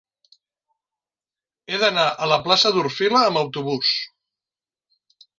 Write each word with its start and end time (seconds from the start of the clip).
He 1.73 1.79
d'anar 1.83 2.05
a 2.25 2.29
la 2.31 2.39
plaça 2.47 2.71
d'Orfila 2.77 3.21
amb 3.27 3.41
autobús. 3.43 3.91